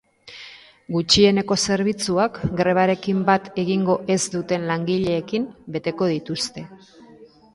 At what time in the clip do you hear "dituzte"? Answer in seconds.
6.15-6.65